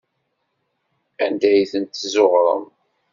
Anda 1.23 1.47
ay 1.51 1.65
ten-tezzuɣrem? 1.71 2.63